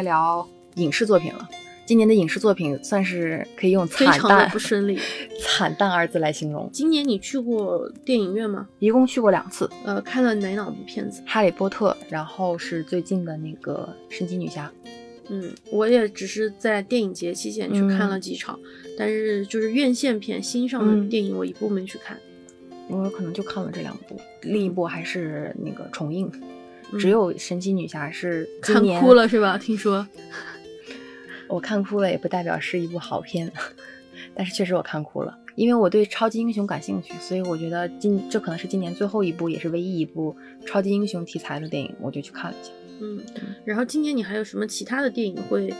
[0.00, 1.46] 该聊影视作品了。
[1.84, 4.98] 今年的影视作品算是可以用非惨淡常的不顺利。
[5.44, 6.70] 惨淡二字来形容。
[6.72, 8.66] 今年你去过电影院吗？
[8.78, 11.22] 一共去过两次，《呃，看了哪两部片子？
[11.26, 14.72] 哈利波特》，然后是最近的那个《神奇女侠》。
[15.28, 18.58] 嗯，我也只是在电影节期间去看了几场，
[18.96, 22.16] 但是就是院线片新上的嗯电影，我一部没去看。
[22.88, 26.40] 我可能就看了这两部，另一部还是那个重映，嗯
[26.98, 29.56] 只有《神奇女侠》是今看哭了是吧？
[29.58, 30.06] 听说。
[31.48, 33.50] 我看哭了也不代表是一部好片，
[34.34, 42.72] 但是确实我看哭了，因为我对超级英雄感兴趣，所以我觉得今这可能是今年最后一部，也是唯一一部超级英雄题材的电影，我就去看了一下。
[43.00, 43.20] 嗯，
[43.64, 45.72] 然后今年你还有什么其他的电影会，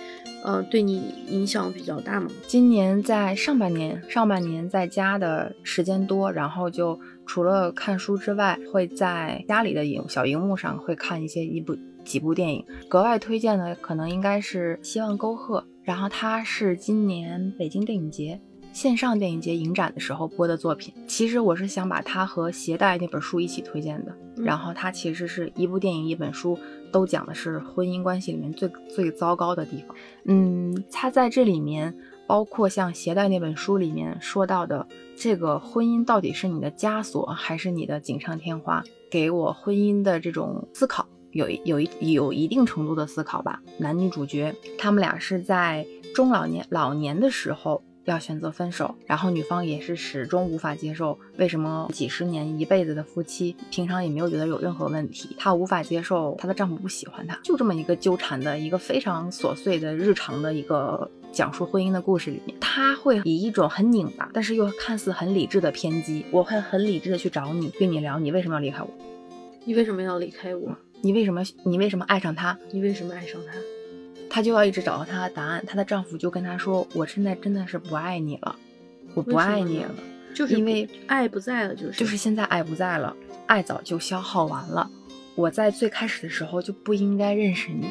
[0.44, 2.30] 呃，对你影响比较大吗？
[2.46, 12.64] 今年在上半年，上半年在家的时间多，然后就除了看书之外，会在家里的影小荧幕上会看一些一部几部电影。
[12.88, 18.40] 格外推荐的可能应该是《希望沟壑》，然后它是今年北京电影节
[18.72, 20.94] 线上电影节影展的时候播的作品。
[21.06, 24.12] 其实我是想把它和《携带》那本书一起推荐的。
[24.36, 26.58] 嗯然后它其实是一部电影一本书，
[26.90, 29.94] 都讲的是婚姻关系里面最最糟糕的地方。
[30.24, 31.94] 嗯，它在这里面
[32.26, 41.06] 包括像《携带》那本书里面说到的，这个婚姻到底是你的枷锁还是你的锦上添花，给我婚姻的这种思考。
[41.32, 43.60] 有一有一有一定程度的思考吧。
[43.78, 61.10] 男女主角他们俩是在中老年老年的时候要选择分手，然后女方也是始终无法接受，为什么几十年一辈子的夫妻，平常也没有觉得有任何问题，她无法接受她的丈夫不喜欢她，就这么一个纠缠的一个非常琐碎的日常的一个。
[61.32, 68.90] 讲述婚姻的故事里面，她会以一种很拧巴，但是又看似很理智的偏激，我会很理智的去找你，跟你聊你为什么要离开我，
[69.64, 70.76] 你为什么要离开我？
[71.02, 73.52] 你为什么你为什么爱上他，你为什么爱上他？
[74.30, 75.62] 她就要一直找到她的答案。
[75.66, 78.56] 她的丈夫就跟她说：“我现在真的是不爱你了，
[79.14, 79.90] 我不爱你了，
[80.34, 83.14] 就是因为爱不在了，就是就是现在爱不在了，
[83.46, 84.88] 爱早就消耗完了。
[85.34, 87.86] 我在最开始的时候就不应该认识你，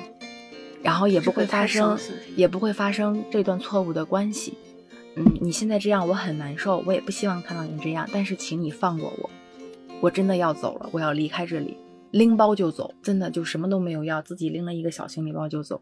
[0.82, 1.98] 然后也不会发生
[2.36, 4.58] 也不会发生这段错误的关系。
[5.16, 9.30] 嗯，你现在这样我很难受，我也不希望看到你这样，但是请你放过我，
[10.00, 11.76] 我真的要走了，我要离开这里，
[12.12, 15.82] 拎包就走，真的就什么都没有要，自己拎了一个小行李包就走。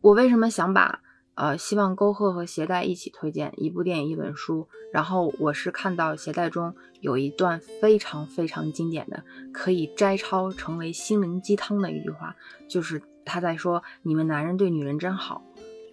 [0.00, 1.00] 我为什么想把
[1.34, 4.68] 呃希望沟壑和携带一起推荐一部电影一本书？
[4.92, 12.34] 然后我是看到携带中有一段非常非常经典的，可以摘抄成为心灵鸡汤的一句话，
[12.68, 15.42] 就是他在说：你们男人对女人真好，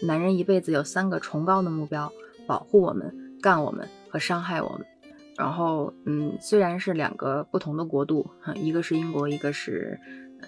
[0.01, 2.11] 男人一辈子有三个崇高的目标：
[2.45, 4.85] 保护我们、干我们和伤害我们。
[5.35, 9.99] 然后，嗯，虽然是两个不同的国度，一个是英国，一个是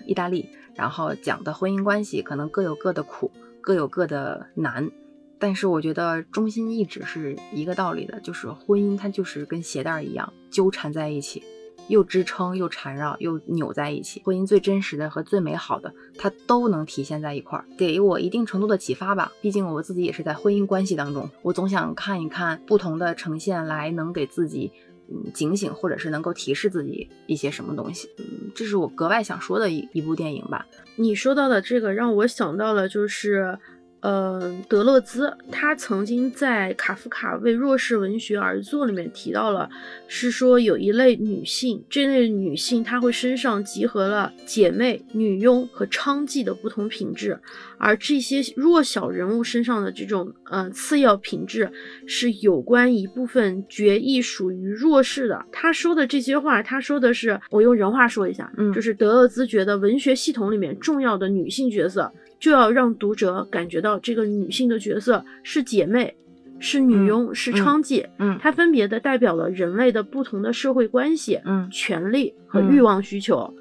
[0.05, 3.31] 意大利，然后讲的婚姻关系可能各有各的苦，
[3.65, 4.91] 各有各的难，
[5.39, 11.41] 但是我觉得中心一直是一个道理的，就是婚姻它就是跟鞋带一样纠缠在一起，
[11.87, 14.21] 又支撑又缠绕又扭在一起。
[14.23, 19.31] 婚姻最真实的和最美好的，它都能体现在一块儿，给我一定程度的启发吧。
[19.41, 24.71] 毕竟我自己也是在婚姻关系当中，我总想看一看不同的呈现，来能给自己。
[25.33, 30.65] 警醒，或者是能够提示自己一些什么东西，嗯，这是我格外想说的一一部电影吧。
[30.95, 33.57] 你说到的这个让我想到了，就是，
[34.05, 39.67] 呃，德勒兹他曾经在卡夫卡为弱势文学而作里面提到了，
[40.07, 47.39] 是说有一类女性，这类女性她会身上集合了姐妹、女佣和娼妓的不同品质，
[47.79, 51.71] 而这些弱小人物身上的这种呃次要品质，
[52.05, 55.43] 是有关一部分决议属于弱势的。
[55.51, 66.15] 他说的这些话，他说的是，我用人话说一下，嗯就是德勒兹觉得文学系统里面重要的女性角色，就要让读者感觉到这个女性的角色是姐妹。
[66.57, 73.53] 是女佣，是娼妓，嗯它分别的代表了人类的不同的社会关系、嗯权利和欲望需求。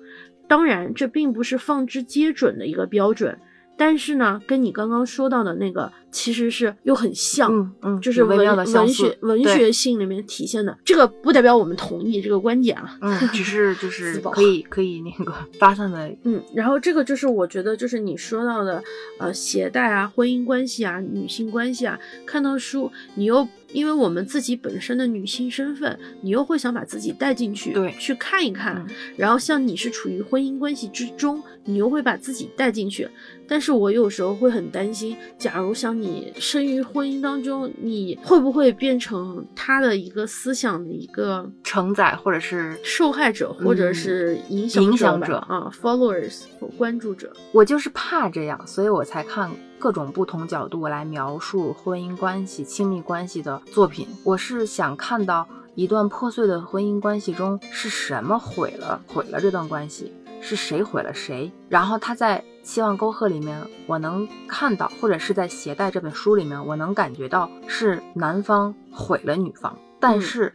[0.46, 3.36] 当然，这并不是放之皆准的一个标准，
[3.76, 10.78] 但是呢，跟你刚刚说到的那个其实是又很像，嗯嗯，就是文文学文学性里面体现的。
[10.84, 12.96] 这个不代表我们同意这个观点啊。
[13.00, 18.80] 嗯，只是 就是可以可以那个 发散的，嗯，然后这个就是我觉得就是你说到的，
[19.18, 28.76] 呃，携带啊、婚姻关系啊、女性关系啊，看到书，你又因为我们自己本身的女性身份，你又会想把自己带进去，对去看一看。
[28.76, 33.08] 嗯然后像你是处于婚姻关系之中，你又会把自己带进去。
[33.46, 36.03] 但是我有时候会很担心，假如像你
[36.38, 47.32] 生于婚姻当中，你会不会变成他的一个思想的一个承载或者是受害者，或者嗯是影响影响者啊，followers 或关注者。
[47.52, 54.06] 我就是怕这样，所以我才看各种不同角度来描述婚姻关系、亲密关系的作品。
[54.24, 61.50] 我是想看到一段破碎的婚姻关系中是什么毁了毁了这段关系，是谁毁了谁。
[61.68, 70.52] 然后他在《希望沟壑》里面，我能看到，或者是在《携带》这本书里面，我能感觉到是男方毁了女方，但是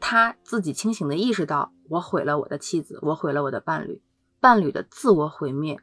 [0.00, 4.00] 他自己清醒的意识到，我毁了我的妻子，我毁了我的伴侣，
[4.40, 5.78] 伴侣的自我毁灭。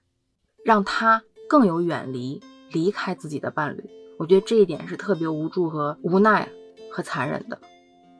[0.65, 2.41] 让他更有远离，
[2.71, 3.83] 离开自己的伴侣。
[4.17, 6.47] 我觉得这一点是特别无助和无奈
[6.89, 7.59] 和残忍的。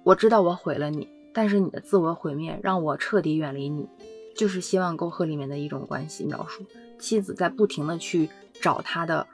[0.04, 3.88] 我知道我毁了你，但是你的自我毁灭让我彻底远离你，
[4.36, 6.66] 就是希望沟壑里面的一种关系描述。
[7.00, 8.30] 妻子在不停的去
[8.62, 9.28] 找他的，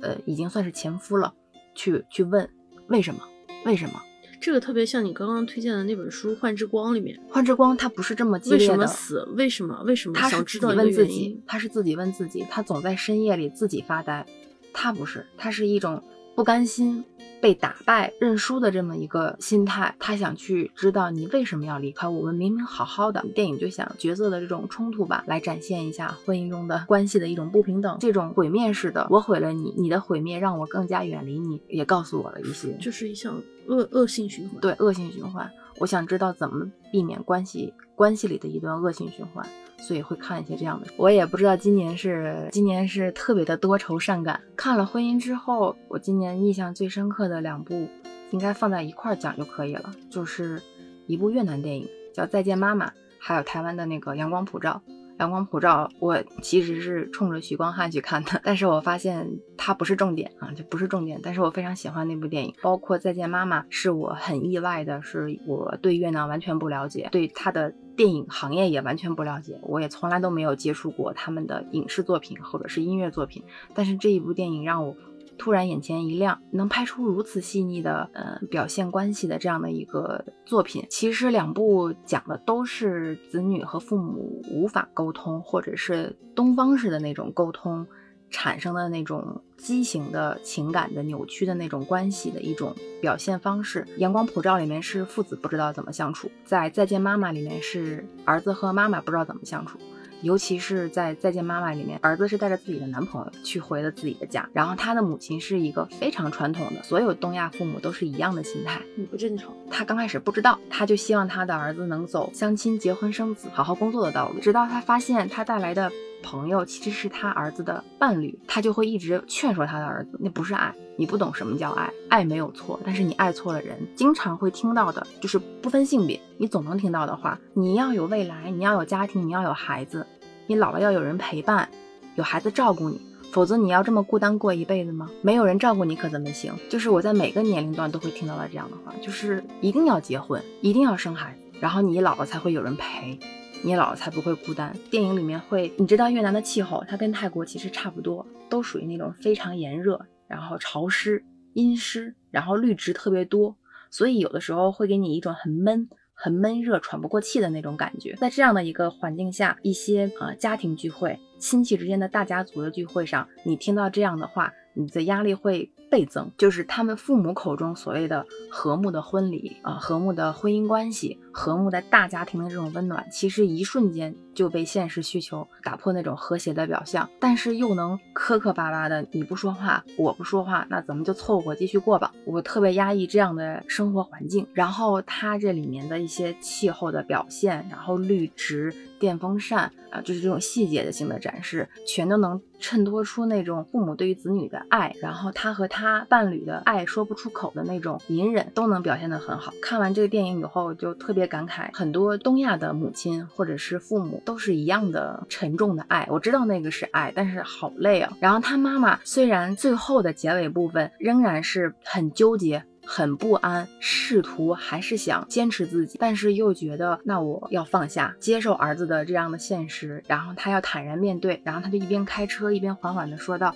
[0.00, 1.32] 呃，已经算是前夫了，
[1.74, 2.48] 去去问
[2.88, 3.20] 为什么，
[3.64, 4.00] 为什么。
[4.40, 8.64] 这个特别像你刚刚推荐的那本书《幻之光》里面，《幻之光》它不是这么激烈的。
[8.64, 9.28] 为什么死？
[9.36, 9.82] 为什么？
[9.86, 10.14] 为什么？
[10.14, 14.26] 他是自己问自己，他是自己问自己，他总在深夜里自己发呆。
[14.72, 16.02] 他不是，他是一种
[16.34, 17.04] 不甘心。
[17.40, 23.20] 被打败、认输的这么一个心态，他想去知道你为什么要离开我们，明明好好的。
[23.34, 29.08] 电影就想角色的这种冲突吧，来展现一下婚姻中的关系的一种不平等，这种毁灭式的。
[29.10, 34.60] 我毁了你，你的毁灭让我更加远离你，也告诉我了一些，就是一项恶恶性循环。
[34.60, 35.50] 对，恶性循环。
[35.80, 39.44] 我想知道怎么避免关系关系里的一段恶性循环。
[39.82, 44.40] 所以会看一些这样的，我也不知道今年是今年是特别的多愁善感。
[44.56, 47.88] 看了婚姻之后，我今年印象最深刻的两部，
[48.30, 50.62] 应该放在一块讲就可以了，就是
[51.06, 52.88] 一部越南电影叫《再见妈妈》，
[53.18, 54.80] 还有台湾的那个《阳光普照》。
[55.18, 61.20] 阳光普照，我其实是冲着许光汉去看的， 但是我发现他不是重点啊，就不是重点。
[61.22, 73.42] 但是我非常喜欢那部电影，包括《再见妈妈》，是我很意外的，是我对越南完全不了解，对他的电影行业也完全不了解，我也从来都没有接触过他们的影视作品或者是音乐作品。
[73.74, 74.96] 但是这一部电影让我。
[75.38, 80.86] 突然眼前一亮，能拍出如此细腻的呃表现关系的这样的一个作品。
[80.88, 87.84] 其实两部讲的都是子女和父母无法沟通，或者是东方式的那种沟通
[88.32, 93.86] 产生的那种畸形的情感的扭曲的那种关系的一种表现方式。
[93.98, 99.78] 阳光普照里面是父子不知道怎么相处，在再见妈妈里面是儿子和妈妈不知道怎么相处。
[100.22, 109.52] 尤其是在《再见妈妈》里面，儿子是带着自己的男朋友去回了自己的家，然后他的母亲是一个非常传统的，所有东亚父母都是一样的心态，你不正常。
[109.68, 115.90] 他刚开始不知道，他就希望他的儿子能走相亲、结婚、生子、好好工作的道路，直到他发现他带来的。
[116.22, 123.76] 朋友其实是他儿子的伴侣，他就会一直劝说他的儿子，那不是爱，你不懂什么叫爱，爱没有错，但是你爱错了人。
[123.94, 130.06] 经常会听到的就是不分性别，你总能听到的话，你要有未来，你要有家庭，你要有孩子，
[130.46, 131.68] 你老了要有人陪伴，
[132.14, 133.00] 有孩子照顾你，
[133.32, 135.08] 否则你要这么孤单过一辈子吗？
[135.22, 136.52] 没有人照顾你可怎么行？
[136.70, 143.18] 就是我在每个年龄段都会听到的这样的话，就是一定要结婚，一定要生孩子，然后你老了才会有人陪。
[143.64, 144.76] 你老了才不会孤单。
[144.90, 153.56] 电影里面会，你知道越南的气候，它跟泰国其实差不多，都属于那种非常炎热，然后潮湿、阴湿，然后绿植特别多，
[153.88, 158.14] 所以有的时候会给你一种很闷、很闷热、喘不过气的那种感觉。
[158.16, 165.68] 在这样的一个环境下，一些呃家庭聚会、亲戚之间的大家族的聚会上，你听到这样的话，你的压力会。
[165.90, 182.10] 倍增，就是他们父母口中所谓的和睦的婚礼啊，和睦的婚姻关系，和睦的大家庭的这种温暖，其实一瞬间就被现实需求打破那种和谐的表象，但是又能磕磕巴巴的，你不说话，我不说话，那咱们就凑合继续过吧。
[182.24, 188.74] 我特别压抑这样的生活环境，然后它这里面的一些气候的表现，然后绿植。
[189.02, 199.52] 电风扇啊，就是这种细节的性的展示，全都能衬托出那种父母对于子女的爱，然后他和他伴侣的爱说不出口的那种隐忍，都能表现得很好。
[199.60, 206.06] 看完这个电影以后，就特别感慨，很多东亚的母亲或者是父母都是一样的沉重的爱。
[206.08, 208.16] 我知道那个是爱，但是好累啊。
[208.20, 212.64] 然后他妈妈虽然最后的结尾部分仍然是很纠结。
[212.84, 223.54] 很不安，试图还是想坚持自己，但是又觉得那我要放下，接受儿子的这样的现实，然后他要坦然面对，然后他就一边开车一边缓缓的说道。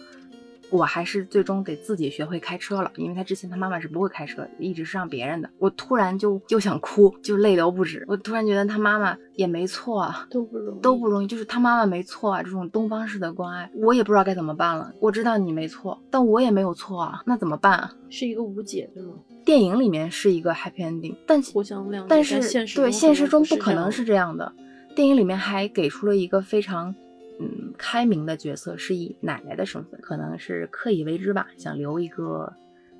[0.70, 5.48] 我还是最终得自己学会开车了，因为他之前他妈妈是不会开车，一直是让别人的。
[5.58, 8.04] 我突然就就想哭，就泪流不止。
[8.08, 11.26] 我突然觉得他妈妈也没错啊，都不容易，都不容易。
[11.26, 14.92] 就是他妈妈没错啊，这种东方式的关爱，我也不知道该怎么办了。
[15.00, 17.92] 我知道你没错，但我也没有错啊，那怎么办啊？
[18.10, 19.14] 是一个无解，对吗？
[19.44, 22.40] 电影里面是一个 happy ending，但互相谅解，但是
[22.74, 24.52] 对现实中不可能是这样的。
[24.96, 26.94] 电影里面还给出了一个非常。
[27.40, 32.52] 嗯开明的角色是以奶奶的身份，可能是刻意为之吧，想留一个。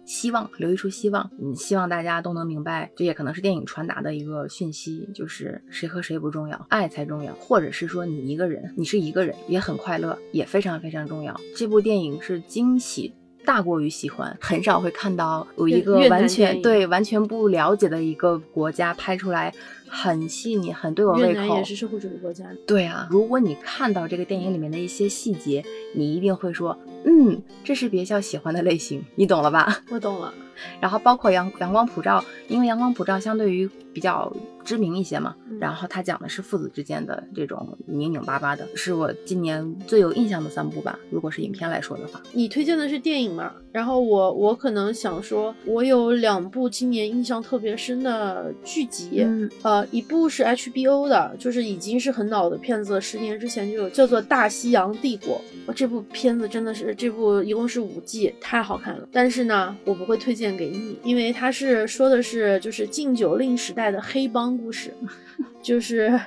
[0.04, 11.34] 希望留一处希望，嗯，希望大家都能明白，这也可能是电影传达的一个讯息，就是谁和谁不重要，爱才重要，或者是说你一个人，你是一个人也很快乐，也非常非常重要。
[11.56, 13.12] 这部电影是惊喜
[13.46, 19.54] 大过于喜欢，很少会看到有一个完全对完全不了解的一个国家拍出来。
[19.88, 21.28] 很细腻，很对我胃口。
[21.28, 22.44] 越南也是社会主义国家。
[22.66, 29.80] 对啊，如果你看到这个电影里面的一些细节，你一定会说，嗯，这是别校喜欢的类型，你懂了吧？
[29.90, 30.34] 我懂了。
[30.80, 34.30] 然后包括阳阳光普照，因为阳光普照相对于比较
[34.64, 40.98] 知名一些嘛，然后他讲的是父子之间的这种拧拧巴巴的，是我今年最有印象的三部吧。
[41.10, 43.52] 如果是影片来说的话，你推荐的是电影嘛？
[43.70, 49.26] 然后我我可能想说，我有两部今年印象特别深的剧集，
[49.62, 55.38] 呃，一部是 HBO 的，就是已经是很老的片子，十年之前就有，叫做《大西洋帝国》。
[55.74, 59.06] 这部片子真的是，这部一共是五季，太好看了。
[59.12, 60.46] 但是呢，我不会推荐。
[60.56, 64.94] 给你，因为它是说的是就是禁酒令时代的黑帮故事，
[65.66, 66.18] 就是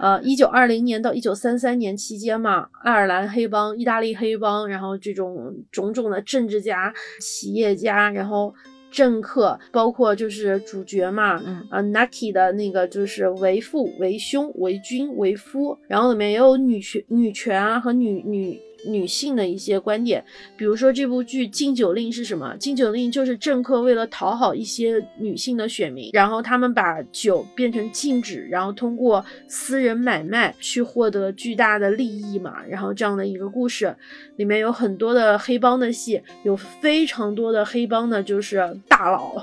[0.00, 8.54] 呃一九二零年到一九三三年期间嘛，爱尔兰黑帮、意大利黑帮，然后这种种种的政治家、企业家，然后
[8.92, 11.32] 政客，包括就是主角嘛，
[11.70, 18.60] 啊 Nucky 的那个就是为父、为兄、为君、为夫，然后里面也有女权、女权啊和女女。
[18.86, 20.24] 女性的一些观点，
[20.56, 22.56] 比如说这部剧《禁酒令》是什么？
[22.58, 32.64] 禁酒令就是政客为了讨好一些女性的选民，然后他们把酒变成禁止，然后通过私人买卖去获得巨大的利益嘛。
[32.68, 33.94] 然后这样的一个故事，
[34.36, 39.42] 里面有很多的黑帮的戏，有非常多的黑帮的就是大佬。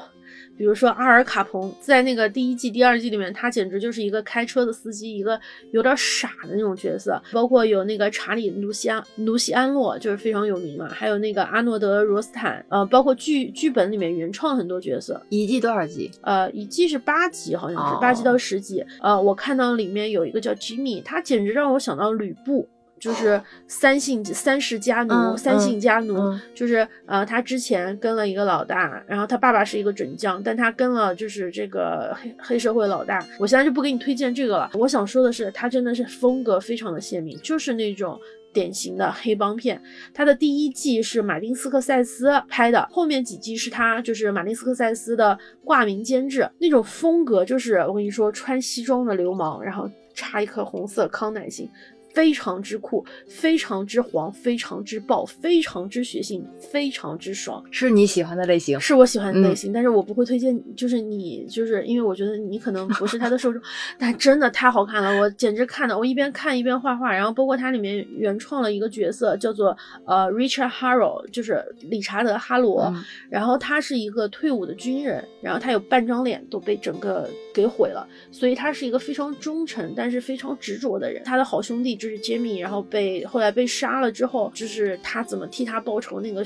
[0.57, 5.39] 比如说阿尔卡彭，在那个第一季、第二季里面，他简直就是一个开车的司机，一个
[5.71, 7.21] 有点傻的那种角色。
[7.31, 10.87] 包括有那个查理·卢西安、卢西安洛，就是非常有名嘛。
[10.89, 15.21] 还有那个阿诺德·罗斯坦，呃，包括剧剧本里面原创很多角色。
[15.29, 16.11] 一季多少集？
[16.21, 18.85] 呃，一季是八集，好像是八集到十集。
[19.01, 22.67] 呃，我看到里面有一个叫吉米，他简直让我想到吕布。
[23.01, 26.15] 就是三姓三世家奴，三姓家奴，
[26.53, 33.19] 就是呃，他之前跟了一个老大，然后他爸爸是一个准将，但他跟了就是这个黑黑社会老大。
[33.39, 34.69] 我现在就不给你推荐这个了。
[34.75, 38.19] 我想说的是，他真的是风格非常的鲜明，就是那种
[38.53, 39.81] 典型的黑帮片。
[40.13, 51.67] 他的第一季是马丁斯科塞斯拍的，后面几季是他就是马丁斯科塞斯的挂名监制，那种风格就是我跟你说，穿西装的流氓，然后插一颗红色康乃馨。
[52.13, 63.61] 非常之酷，非常之黄，非常之爆，非常之血性，非常之爽，是你喜欢的类型，是我喜欢的类型，但是我不会推荐，就是你，就是因为我觉得你可能不是他的受众，
[63.97, 69.75] 但真的太好看了，我简直看的，我一边看一边画画，然后包括它里面原创了一个角色叫做
[70.05, 72.93] 呃 Richard Harrow，就是理查德哈罗，
[73.29, 82.00] 然后他是一个退伍的军人，然后他有半张脸都被整个给毁了，所以他是一个非常忠诚但是非常执着的人，他的好兄弟。
[82.01, 86.43] 就是杰米，然后被后来被杀了之后，就是他怎么替他报仇那个，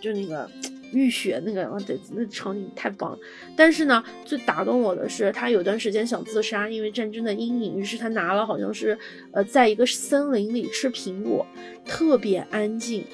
[0.00, 0.48] 就那个
[0.92, 1.68] 浴血那个，
[2.12, 3.18] 那场景太棒了。
[3.56, 8.96] 但是呢，最打动我的是他有段时间想自杀，因为战争的阴影，于是他拿了好像是
[9.32, 11.44] 呃，在一个森林里吃苹果，
[11.84, 13.04] 特别安静，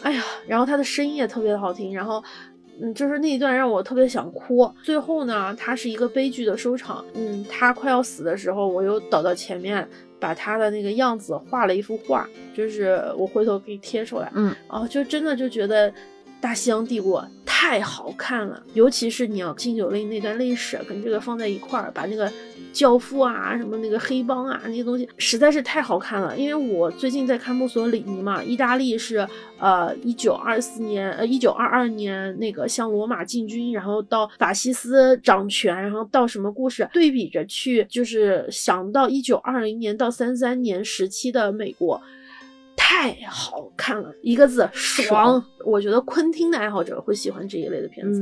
[0.00, 2.24] 哎呀，然后他的声音也特别的好听，然后
[2.80, 4.66] 嗯，就是那一段让我特别想哭。
[4.82, 9.86] 最后呢，他是一个悲剧的收场，嗯，他快要死的时候，我又倒到前面。
[10.24, 12.26] 把他的那个样子画了一幅画，
[12.56, 14.32] 就是我回头给你贴出来。
[14.34, 15.90] 嗯，哦，就真的就觉得
[16.40, 17.20] 《大西洋帝国》
[17.56, 22.28] 太好看了，尤其是你要禁酒令那段历史跟这个放在一块儿，把那个。
[22.72, 26.36] 教父啊，什么那个黑帮啊，那些东西实在是太好看了。
[26.36, 29.24] 因为我最近在看墨索里尼嘛，意大利是
[29.60, 42.02] 呃一九二四年呃一九二二年那个向罗马进军，然后到法西斯掌权，然后到什么故事对比着去，就是想到一九二零年到三三年时期的美国，
[42.94, 45.44] 太好看了，一个字爽。
[45.66, 48.20] 我觉得昆汀的爱好者会喜欢这一类的片子。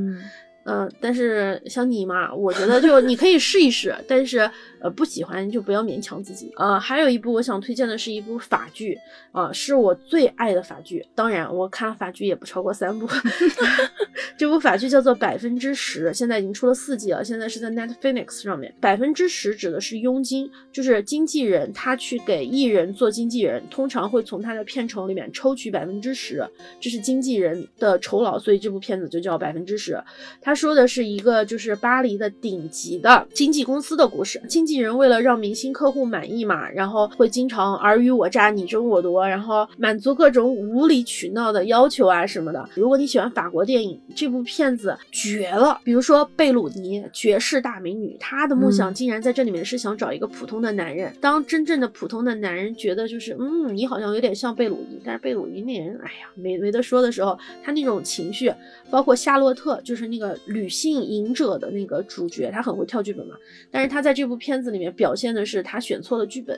[0.64, 4.48] 嗯，但是像你嘛，我觉得就你可以试一试， 但是
[4.80, 6.52] 呃不喜欢就不要勉强自己。
[6.56, 8.96] 呃，还有一部我想推荐的是一部法剧，
[9.32, 11.04] 啊，是我最爱的法剧。
[11.14, 13.06] 当然，我看法剧也不超过三部，
[14.36, 18.74] 这部法剧叫做《百分之十》，现在已经出了四季了，现在是在 Netflix 上面。
[18.80, 26.44] 百分之十指的是佣金，就是经纪人他去给艺人做经纪人，通常会从他的片酬里面抽取百分之十，
[26.80, 30.02] 这是经纪人的酬劳，所以这部片子就叫百分之十。
[30.40, 42.68] 他说的是一个就是巴黎的顶级的经纪公司的故事，经纪人为了让明星客户满意嘛，然后会经常尔虞我诈、你争我夺，然后满足各种无理取闹的要求啊什么的。
[42.74, 45.80] 如果你喜欢法国电影，这部片子绝了。
[45.82, 51.12] 比如说贝鲁尼，绝世大美女，她的梦想竟然在这里面是想找一个普通的男人。
[51.20, 58.54] 当真正的普通的男人觉得就是嗯，你好像有点像贝鲁尼，但是贝鲁尼那人，哎呀，没没得说的时候，他那种情绪，
[58.92, 63.34] 包括夏洛特，就是那个女性隐者的那个主角，她很会跳剧本嘛。
[63.72, 66.56] 但是她在这部片子里面表现的是她选错了剧本。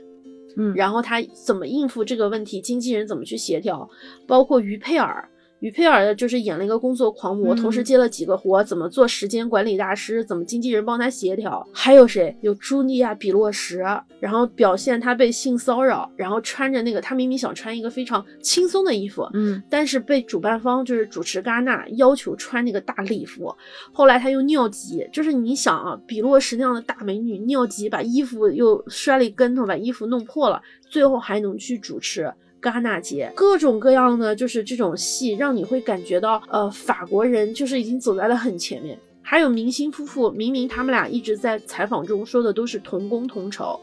[0.59, 2.61] 嗯，然后他怎么应付这个问题？
[2.61, 3.88] 经纪人怎么去协调？
[4.26, 5.26] 包括于佩尔。
[5.64, 11.66] 于佩尔就是演了一个工作狂魔，同时接了几个活，怎么做时间管理大师，怎么经纪人帮他协调？
[11.73, 12.37] 还有谁？
[12.42, 13.83] 有茱莉亚·比洛什，
[14.21, 23.50] 然后表现他被性骚扰，然后穿着那个他明明想穿一个非常轻松的衣服，嗯，但是被主办方就是主持戛纳要求穿那个大礼服。
[23.90, 32.30] 后来他又尿急，就是你想啊，比洛什那样的大美女尿急，把衣服又摔了一跟头，把衣服弄破了，最后还能去主持。
[32.64, 38.99] 戛纳节，各种各样的就是这种戏，让你会感觉到，呃，法国人就是已经走在了很前面。
[39.23, 43.78] 还有明星夫妇，明明他们俩一直在采访中说的都是同工同酬，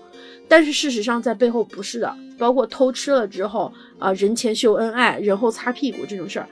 [0.48, 2.16] 但是事实上在背后不是的。
[2.38, 6.48] 包括偷吃了之后，啊，人前秀恩爱，人后擦屁股这种事儿，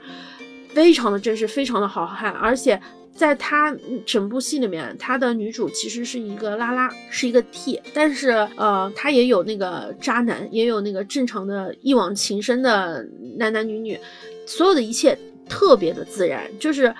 [0.68, 2.80] 非常的真实，非常的好看，而且。
[3.20, 14.00] 在他整部戏里面，他的女主其实是一个拉拉，是一个 T，但是呃，他也有那个渣男，也有那个正常的一往情深的男男女女，
[14.46, 16.94] 所有的一切特别的自然，就是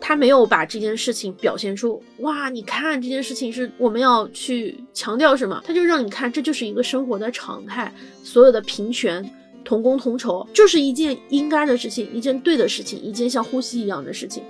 [0.00, 9.28] 他没有把这件事情表现出哇，你看这件事情是我们要去强调什么，他就让你看这就是一个生活的常态，所有的平权、
[9.64, 14.42] 同工同酬就是一件应该的事情，一件对的事情，一件像呼吸一样的事情。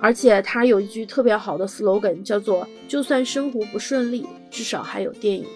[0.00, 5.46] 而且他有一句特别好的 slogan，叫做“就算生活不顺利，至少还有电影”。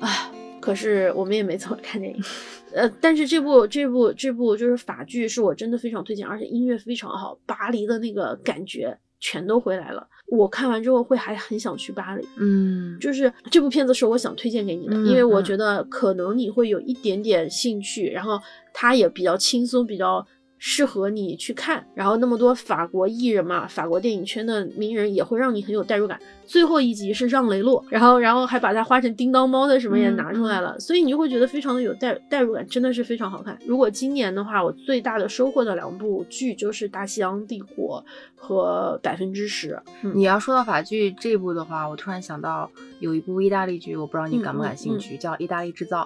[0.00, 2.22] 啊，可是我们也没怎么看电影。
[2.72, 10.06] 呃，但是这部这部这部就是法剧，是我真的非常推荐，而且音乐非常好，巴黎的那个感觉全都回来了。
[10.26, 12.26] 我看完之后会还很想去巴黎。
[12.38, 18.40] 嗯，就是这部片子是我想推荐给你的，因为我觉得可能你会有一点点兴趣，然后
[18.72, 20.26] 它也比较轻松，比较。
[20.62, 26.20] 适合你去看，然后那么多法国艺人嘛，法国电影圈的名人也会让你很有代入感。
[26.44, 33.58] 最后一集是让雷洛，然后然后还把他画成叮当猫的什么也拿出来了，所以你就会觉得非常的有代代入感，真的是非常好看。
[33.64, 38.04] 如果今年的话，我最大的收获的两部剧就是《大西洋帝国》
[38.36, 39.80] 和《百分之十》。
[40.12, 46.02] 你要说到法剧这部的话，我突然想到有一部意大利剧，我不知道你感不感兴趣，叫《意大利制造》。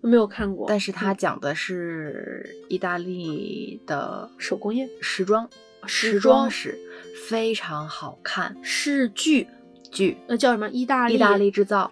[0.00, 5.48] 没有看过，但是它讲的是意大利的手工业时装，
[5.86, 6.78] 时装史
[7.28, 9.46] 非常好看，是剧
[9.90, 10.68] 剧，那叫什么？
[10.68, 11.90] 意大利意大利制造，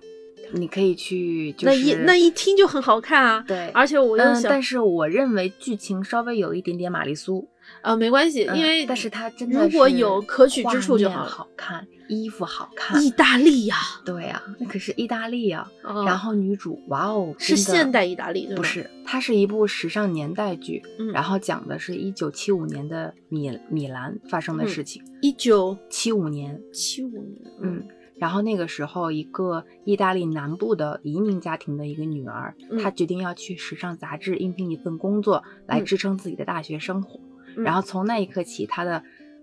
[0.53, 3.45] 你可以去，那一那一听就很好看啊。
[3.49, 7.49] 对，而且我又想，但是我认为剧情稍微有一点点玛丽苏。
[7.83, 15.71] 啊，没关系，因为但是它真的如果有可取之处就好，好看，衣服好看，意大利呀，对呀，那可是意大利呀。
[16.07, 20.83] 然后女主，哇哦，是现代意大利，不是，它是一部时尚年代剧，
[21.13, 25.03] 然后讲的是一九七五年的米米兰发生的事情。
[25.21, 37.21] 一九七五年，七五年，嗯，然后那个时候，一个意大利南部的移民家庭的一个女儿，她决定要去时尚杂志应聘一份工作，来支撑自己的大学生活。
[37.57, 39.03] 然后从那一刻起，他的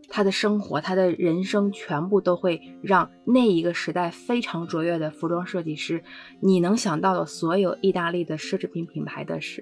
[0.09, 6.03] 他的生活，他的人生全部都会让那一个时代非常卓越的服装设计师，
[6.41, 9.61] 你能想到的所有意大利的奢侈品品牌的设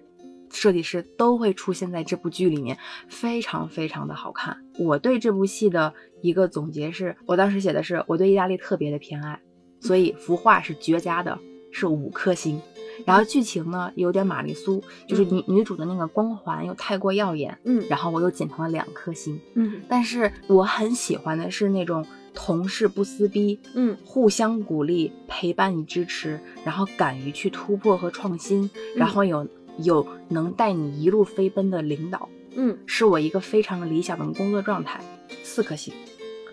[0.51, 2.75] 设计师都会出现在这部剧里面，
[3.07, 4.57] 非常非常的好看。
[4.79, 9.39] 我对这部戏的一个总结是，我当时写的是我对意大利特别的偏爱，
[9.79, 11.37] 所以服化是绝佳的，
[11.71, 12.61] 是五颗星。
[13.05, 32.27] 然后剧情呢有点玛丽苏，就是女女主的那个光环又太过耀眼，嗯，然后我又减成了两颗星，嗯，但是我很喜欢的是那种同事不撕逼，嗯，互相鼓励、陪伴与支持，然后敢于去突破和创新，然后有有能带你一路飞奔的领导，
[32.57, 35.01] 嗯，是我一个非常理想的工作状态，
[35.41, 35.93] 四颗星。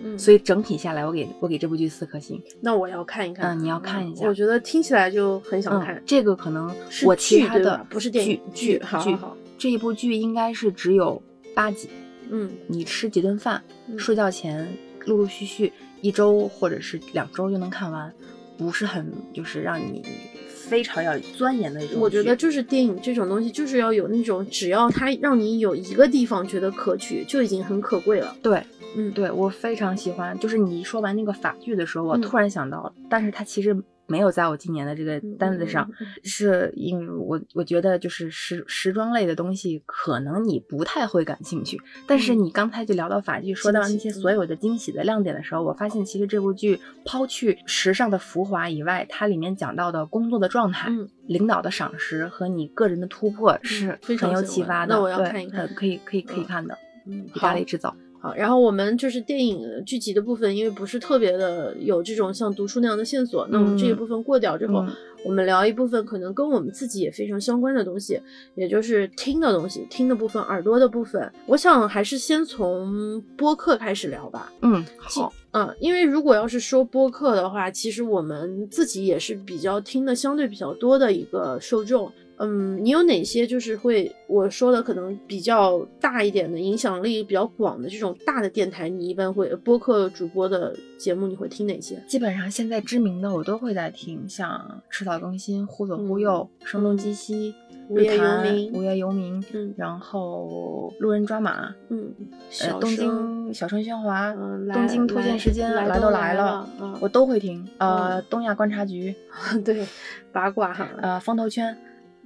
[0.03, 2.43] 嗯，所以整体下来，我给我给这部剧四颗星。
[2.61, 4.27] 那我要看一看，嗯，你要看一下。
[4.27, 6.03] 我觉得听起来就很想看。
[6.07, 9.19] 这个可能我其他的不是电影剧剧剧，
[9.59, 11.23] 这一部剧应该是只有
[11.55, 11.89] 八集，
[12.31, 14.69] 嗯你吃几顿饭，嗯睡觉前
[15.07, 18.13] 陆陆续续一周或者是两周就能看完，
[18.59, 20.05] 不是很就是让你
[20.47, 22.01] 非常要钻研的一种。
[22.01, 28.37] 我觉得就是电影这种东西，就是要有那种只要它让你有一个地方觉得可取，就已经很可贵了。
[28.43, 28.63] 对
[28.97, 30.39] 嗯，对，我非常喜欢。
[30.39, 35.89] 就是你说完那个法剧的时候，我嗯突然想到了，但是它其实没有在我今年的这个嗯单子上，
[36.23, 41.81] 是因为我我觉得就是时时装类的东西，可能你不太会感兴趣。
[42.07, 50.89] 但是嗯你刚才就聊到法剧，说到那些所有的惊喜的亮点的时候，我发现其实这部剧抛去时尚的浮华以外，它里面讲到的工作的状态。
[50.91, 56.79] 嗯领导的赏识和你个人的突破是非常很有启发的，那我要对看一看呃可以可以 可以嗯看的。
[57.05, 64.93] 嗯，意好大利制造，好，然后我们就是电影剧集的部分，因为不是特别的有这种像读书那样的线索，那我们这一嗯部分过掉之后，嗯
[65.25, 68.21] 我们聊一部分可能跟我们自己也非常相关的东西，
[68.55, 71.33] 也就是听的东西，听的部分，耳朵的部分。
[71.47, 74.53] 我想还是先从播客开始聊吧。
[74.63, 82.13] 嗯，好，嗯，因为如果要是说播客的话，其实我们自己也是比较听的相对比较多的一个受众。
[82.39, 92.03] 嗯，你有哪些就是会我说的可能比较大一点的影响力比较广的这种大的电台，你一般会播客主播的节目你会听哪些？
[92.07, 97.55] 基本上现在知名的我都会在听，像迟早更新、忽左忽右、声东击西、
[97.89, 106.69] 无业游民无业游民，嗯然后路人抓马，嗯，呃，小东声京小声喧哗，嗯来东京突现时间来来都都来了
[107.01, 107.67] 我都会听。
[107.79, 109.15] 呃，嗯东亚观察局，
[109.65, 109.87] 对
[110.33, 111.77] 八卦哈，呃，风投圈，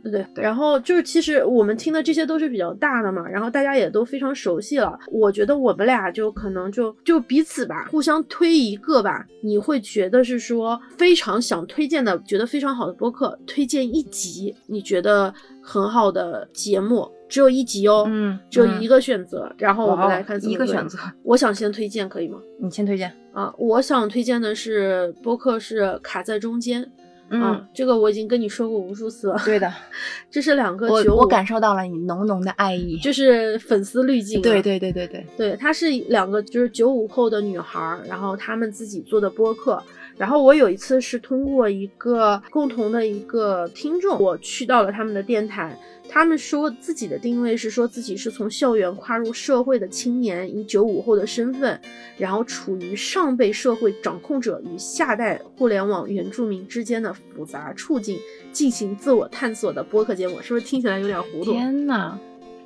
[0.03, 4.99] 对对，然后就是其实我们听的这些都是比较大的嘛，然后大家也都非常熟悉了。
[5.09, 9.27] 我觉得我们俩就可能就就彼此吧，互相推一个吧。
[9.43, 15.33] 你会觉得是说非常想推荐的，觉得非常好的播客，推荐一集你觉得
[15.63, 19.51] 很好的节目，只有一集哦，嗯嗯只有一个选择。
[19.59, 22.39] 然后我们来看怎么一个选择，我想先推荐，可以吗？
[22.59, 23.13] 你先推荐。
[23.33, 26.91] 啊，我想推荐的是播客是卡在中间。
[27.31, 29.41] 嗯啊，，这个我已经跟你说过无数次了。
[29.45, 29.73] 对的，
[30.31, 32.99] 这是两个我我感受到了你浓浓的爱意。
[32.99, 34.43] 就是粉丝滤镜、啊。
[34.43, 39.83] 对对对对对，对，她是两个就是九五后的女孩儿，然后她们自己做的播客。
[40.21, 45.75] 然后我有一次是通过一个共同的一个听众，我去到了他们的电台。
[46.11, 51.81] 他们说自己的定位是说自己是从校园跨入社会的青年，以九五后的身份，
[52.19, 58.19] 然后处于上辈社会掌控者与下代互联网原住民之间的复杂处境，
[58.53, 60.43] 进行自我探索的播客节目。
[60.43, 61.53] 是不是听起来有点糊涂？
[61.53, 62.19] 天呐，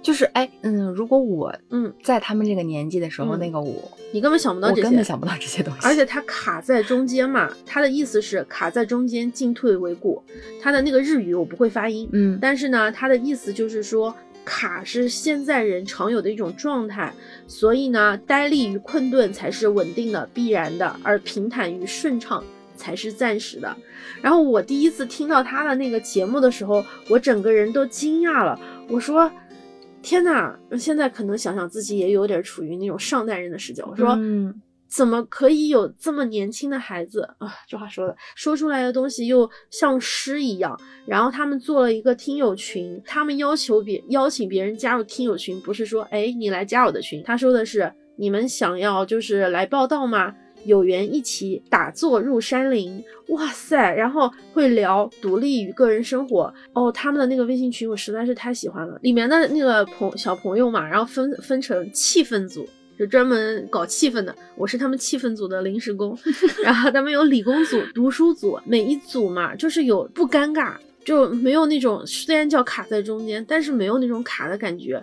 [0.04, 5.80] 就是哎，嗯，如果我嗯，在他们这个年纪的时候，嗯那个我，你根本想不到这些，我根本想不到这些东西。
[5.82, 10.22] 而且它卡在中间嘛，它的意思是卡在中间，进退维谷。
[10.60, 14.14] 它的那个日语我不会发音，嗯，但是呢，它的意思就是说，
[14.44, 17.10] 卡是现在人常有的一种状态，
[17.46, 22.44] 所以呢，呆立与困顿才是稳定的、必然的，而平坦与顺畅
[22.76, 23.74] 才是暂时的。
[24.20, 29.32] 然后我第一次听到他的那个节目的时候，我整个人都惊讶了，我说。
[30.04, 33.88] 天呐，现在可能想想自己也有点处于那种上代人的视角。
[33.90, 34.54] 我说，嗯
[34.86, 37.50] 怎么可以有这么年轻的孩子啊？
[37.66, 40.78] 这话说的，说出来的东西又像诗一样。
[41.06, 50.34] 然后他们做了一个听友群，他们要求别邀请别人加入听友群，不是说哎你来加我的群，他说的是你们想要就是来报道吗？
[50.64, 53.94] 有缘一起打坐入山林，哇塞！
[53.94, 56.90] 然后会聊独立与个人生活哦。
[56.92, 66.16] 他们的那个微信群我实在是太喜欢了，里面的那个朋小朋友嘛，然后分分成气氛组，就专门搞气氛的，我是他们气氛组的临时工。
[66.62, 70.74] 然后他们有理工组、 读书组，每一组嘛就是有不尴尬，
[71.04, 75.02] 就没有那种虽然叫卡在中间，但是没有那种卡的感觉。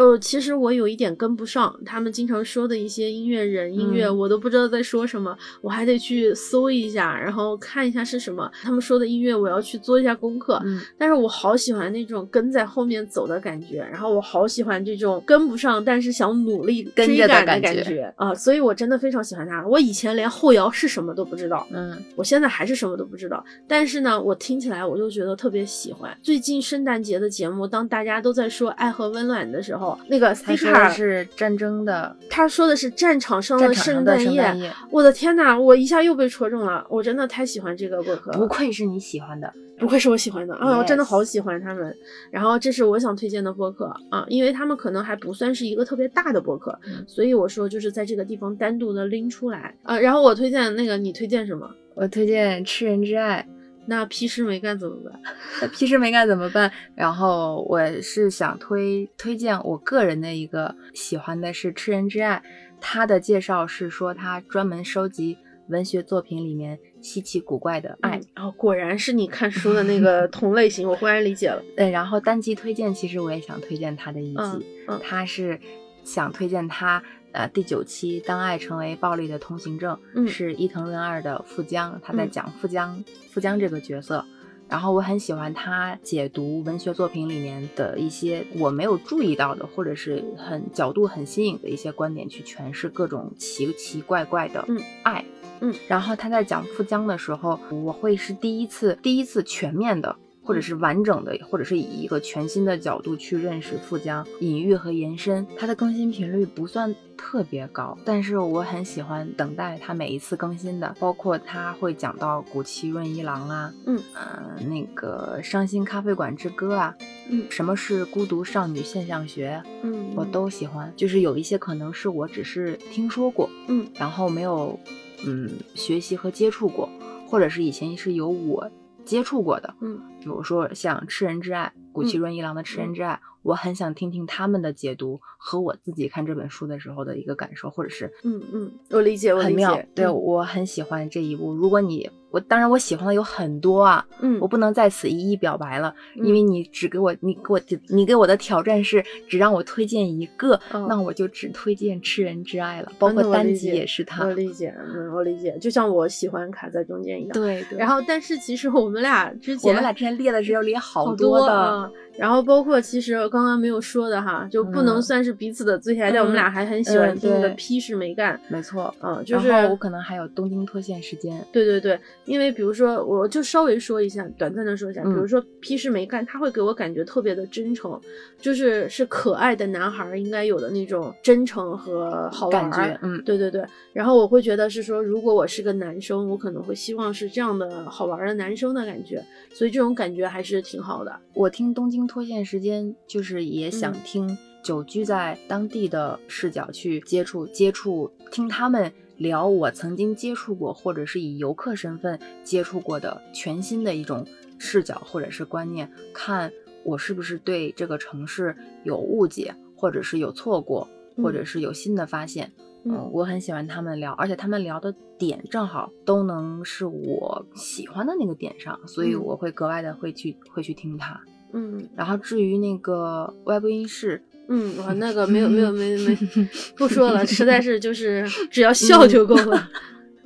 [0.00, 8.50] 呃，其实我有一点跟不上他们经常说的一些音乐人、音乐，嗯我都不知道在说什么，我还得去搜一下，然后看一下是什么。
[8.62, 10.58] 他们说的音乐，我要去做一下功课。
[10.64, 19.66] 嗯但是我好喜欢那种跟在后面走的感觉，然后我好喜欢这种跟不上但是想努力跟着的感觉啊、所以我真的非常喜欢他。
[19.66, 26.16] 我以前连后摇是什么都不知道，嗯我现在还是什么都不知道，但是呢，我听起来我就觉得特别喜欢。
[26.22, 39.52] 最近圣诞节的节目，当大家都在说爱和温暖的时候，那个他 C 说卡的是战争的他说的是战场上的圣诞夜，圣诞夜，我的天呐，我一下又被戳中了，我真的太喜欢这个播客，不愧是你喜欢的。
[39.78, 40.76] 不愧是我喜欢的啊！
[40.76, 41.96] 我真的好喜欢他们。
[42.30, 49.98] 然后这是我想推荐的播客啊，因为他们可能还不算是一个特别大的播客，嗯所以我说就是在这个地方单独的拎出来啊。
[49.98, 51.66] 然后我推荐那个，你推荐什么？
[51.94, 53.42] 我推荐《吃人之爱》，
[53.90, 55.20] 那屁事没干怎么办？
[55.60, 56.70] 那 屁事没干怎么办？
[56.94, 62.40] 然后我是想推推荐我个人的一个喜欢的是《吃人之爱》，
[62.80, 65.36] 他的介绍是说他专门收集
[65.70, 68.20] 文学作品里面稀奇古怪的爱。
[68.36, 71.60] 哦，果然是你看书的那个 同类型，我忽然理解了。
[71.76, 75.58] 对，然后单集推荐，其实我也想推荐他的一集，嗯，他是
[76.04, 77.02] 想推荐他。
[77.32, 84.24] 呃，第九期《当爱成为暴力的通行证》是伊藤润二的富江，他在讲富江富江这个角色。
[84.68, 94.64] 然后我很喜欢他解读文学作品里面的一些我没有注意到的，或者是很角度很新颖的一些观点，去诠释各种奇奇怪怪的
[95.02, 95.24] 爱。
[95.60, 100.16] 嗯，然后他在讲富江的时候，我会是第一次第一次全面的。
[100.50, 105.46] 或者是完整的，或者是以一个全新的角度去认识富江，隐喻和延伸。
[105.56, 116.96] 它的更新频率不算特别高，但是我很喜欢等待它每一次更新的，包括它会讲到古崎润一郎啊，嗯呃那个伤心咖啡馆之歌啊，
[117.30, 120.92] 嗯，什么是孤独少女现象学，嗯，我都喜欢。
[120.96, 124.76] 就是有一些可能是我只是听说过，嗯，然后没有
[125.24, 126.90] 嗯学习和接触过，
[127.28, 128.68] 或者是以前是由我。
[129.10, 141.52] 接触过的，嗯，比如说像《吃人之爱》，谷崎润一郎的《吃人之爱》，我很想听听他们的解读和我自己看这本书的时候的一个感受，或者是，嗯嗯，我理解，我很妙，对我很喜欢这一部。
[141.54, 154.24] 如果你我当然我喜欢的有很多啊，嗯，我不能在此一一表白了，因为你只给我你给我你给我的挑战是只让我推荐一个，那我就只推荐《吃人之爱》了，包括单集也是他。
[154.26, 157.32] 我理解，嗯，我理解，就像我喜欢卡在中间一样。
[157.32, 157.78] 对对。
[157.78, 172.90] 然后，但是其实我们俩之前我们俩之前列的是要列好多的，然后包括其实刚刚没有说的哈，就不能算是彼此的最爱，但我们俩还很喜欢听的批示没干，没错，嗯，就是我可能还有东京脱线时间，对对对，因为比如说。
[173.10, 177.98] 我就稍微说一下，短暂的说一下，比如说批示没干，他会给我感觉特别的真诚，
[178.38, 182.70] 就是是可爱的男孩应该有的那种真诚和好玩。
[182.70, 183.64] 感觉，嗯，对对对。
[183.92, 191.12] 然后我会觉得是说，如果我是个男生，我可能会希望是这样的好玩的男生的感觉，所以这种感觉还是挺好的。
[191.34, 198.92] 我听东京脱线时间，就是也想听久居在当地的视角去接触接触，听他们。
[199.20, 206.50] 聊我曾经接触过，或者是以游客身份接触过的全新的一种视角或者是观念，看
[206.84, 212.50] 我是不是对这个城市有误解，或者是有错过，或者是有新的发现。
[212.84, 221.20] 嗯，我很喜欢他们聊，而且他们聊的点正好都能是我喜欢的那个点上，所以我会格外的会去会去听他。
[221.52, 224.22] 嗯，然后至于那个外部音室。
[224.52, 226.18] 嗯，我那个没有没有没没
[226.76, 229.70] 不说了，实在是就是只要笑就够了。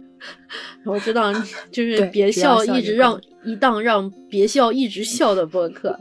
[0.86, 1.30] 我知道，
[1.70, 6.00] 就是别笑，一直让一档让别笑一直笑的播客。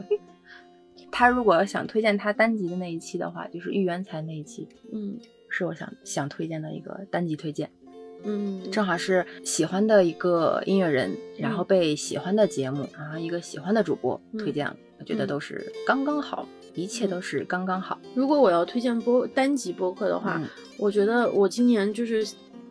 [1.10, 5.18] 他如果想推荐他单集的那一期的话，就是玉渊才那一期，嗯，
[5.50, 7.70] 是我想想推荐的一个单集推荐。
[8.24, 16.48] 嗯，正好是喜欢的一个音乐人，然后被喜欢的节目，然后一个喜欢的主播推荐了，我觉得都是刚刚好。
[16.74, 18.00] 一切都是刚刚好。
[18.14, 20.42] 如果我要推荐播单集播客的话，
[20.76, 22.26] 我觉得我今年就是。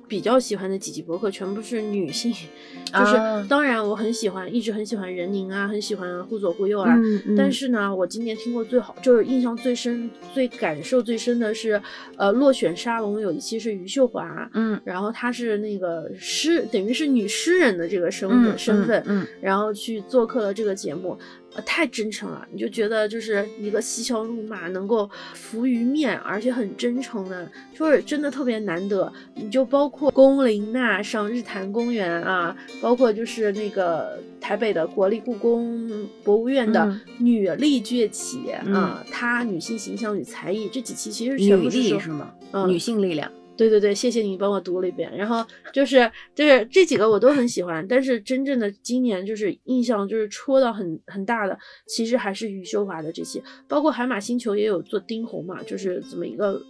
[0.07, 2.31] 比较喜欢的几集博客全部是女性，
[2.93, 3.15] 就是
[3.47, 6.95] 当然我很喜欢，一直很喜欢任宁啊，很喜欢忽左忽右啊。
[7.37, 11.81] 但是呢，我今年听过最好，就是印象最深、最感受最深的是，
[12.17, 21.17] 呃，落选沙龙有一期是余秀华，嗯，然后她是那个诗，等于是女诗人的这个身份身份，嗯，然后去做客了这个节目。
[21.55, 29.11] 呃，太真诚了，你就觉得就是一个嬉笑怒骂能够浮于面，而且很真诚的，就是真的特别难得。
[29.35, 42.33] 你就包括龚琳娜上日坛公园啊，包括就是那个台北的国立故宫博物院的女力崛起啊，她女性形象与才艺这几期其实全部是是吗？
[42.67, 43.31] 女性力量。
[43.55, 45.15] 对对对，谢谢你帮我读了一遍。
[45.15, 56.61] 然后就是就是这几个我都很喜欢，但是真正的今年就是印象就是戳到很很大的，其实还是余秀华的这些，包括海马星球也有做丁红嘛，就是这么一个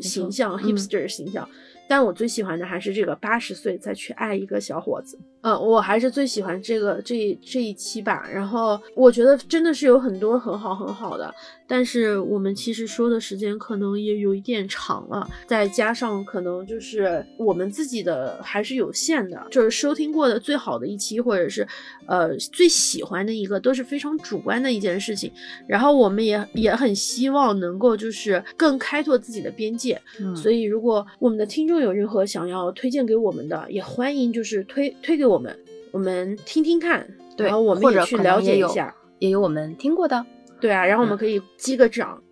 [0.00, 1.48] 形象，hipster 形象。
[1.88, 5.18] 但我最喜欢的还是这个八十岁再去爱一个小伙子。
[5.42, 8.28] 嗯，我还是最喜欢这个这这一期吧。
[8.32, 11.32] 然后我觉得真的是有很多很好很好的，
[11.66, 21.66] 但是我们其实说的时间可能也有一点长了，再加上可能就是我们自己的还是有限的，就是收听过的最好的一期或者是
[22.06, 25.32] 呃最喜欢的一个都是非常主观的一件事情。
[25.68, 29.98] 然后我们也也很希望能够就是更开拓自己的边界。
[30.34, 35.24] 所以如果我们的听众有任何想要推荐给我们的，也欢迎就是推推给。
[35.24, 35.58] 我们，
[35.92, 38.94] 我们听听看，对，然后我们也去了解一下。
[39.18, 40.24] 也有我们听过的。
[40.60, 42.22] 对啊，然后我们嗯可以击个掌。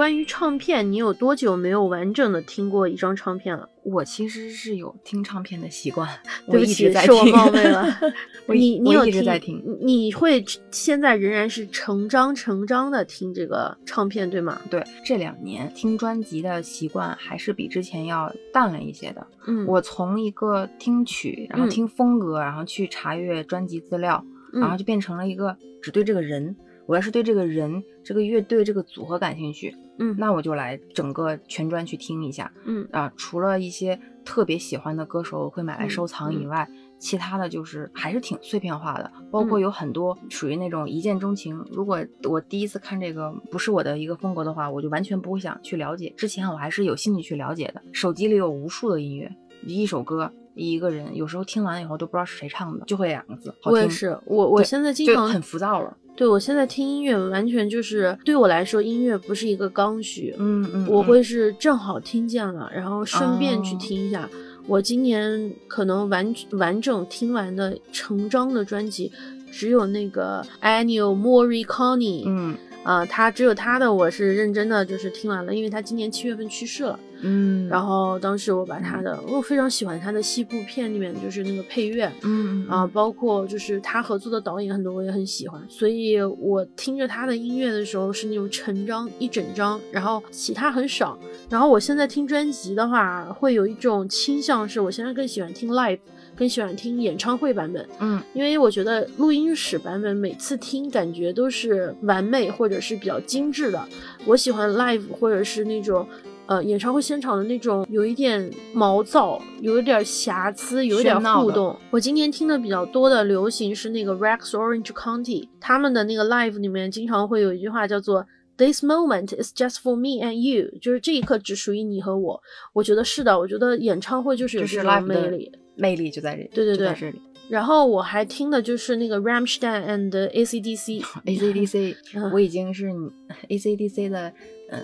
[0.00, 3.68] 关于唱片，你有多久没有完整的听过一张唱片了？
[3.82, 6.08] 我其实是有听唱片的习惯，
[6.46, 7.86] 我对不起，一直在是我听冒昧了。
[8.48, 9.62] 你你有我一直在听。
[9.78, 14.58] 你你会现在仍然是成张成张的听这个唱片，对吗？
[14.70, 19.26] 对，这两年听专辑的习惯还是比之前要淡了一些的。
[19.48, 26.56] 嗯，我从一个听曲，然后嗯听风格，然后去查阅专辑资料，然后嗯就变成了一个只对这个人。
[26.90, 32.52] 我要是对这个人、这个乐队、这个组合感兴趣，嗯那我就来整个全专去听一下。
[32.64, 41.64] 嗯啊，除了一些特别喜欢的歌手我会买来嗯收藏以嗯外，其他的就是还是挺碎片化的，包括嗯有很多属于那种一见钟情。
[41.70, 46.12] 如果我第一次看这个不是我的一个风格的话，我就完全不会想去了解。
[46.16, 47.80] 之前我还是有兴趣去了解的。
[47.92, 49.30] 手机里有无数的音乐，
[49.64, 50.32] 一首歌。
[50.56, 53.54] 一个人有时候听完以后都不知道是谁唱的，就会两个字。
[53.62, 55.96] 我也是，我我现在经常很浮躁了。
[56.20, 60.34] 对我现在听音乐，完全就是对我来说，音乐不是一个刚需。
[60.36, 64.28] 嗯嗯，嗯我会是正好听见了，然后顺便去哦听一下。
[64.66, 69.10] 我今年可能完完整听完的成章的专辑，
[69.50, 77.00] 只有那个 Ennio Morricone，嗯啊、他只有他的我是认真的，就是听完了，因为他今年七月份去世了。
[77.22, 91.18] 嗯，然后当时我把他的，我非常喜欢他的西部片里面就是那个配乐，嗯啊，包括就是他合作的导演很多我也很喜欢，所以我听着他的音乐的时候是那种成章一整张，然后其他很少。
[91.48, 95.98] 然后我现在听专辑的话，会有一种倾向是我现在更喜欢听 live，
[96.36, 103.86] 更喜欢听演唱会版本，嗯因为我觉得录音室版本每次听感觉都是完美或者是比较精致的。
[104.24, 106.06] 我喜欢 live 或者是那种。
[106.50, 111.78] 呃，演唱会现场的那种有一点毛躁，有一点瑕疵，有一点互动。
[111.92, 122.42] 我今年听的比较多的流行是那个 Rex Orange County，他们的那个 live 里面经常会有一句话叫做 “This moment is just for me and you”，就是这一刻只属于你和我。
[122.72, 125.52] 我觉得是的，我觉得演唱会就是有就是这种魅力。
[125.76, 127.22] 魅力就在这里，对对对就在这里。
[127.50, 131.02] 然后我还听的就是那个 Ramstein and ACDC。
[131.26, 133.10] ACDC，嗯我已经是你
[133.48, 134.32] ACDC 的，
[134.70, 134.80] 呃，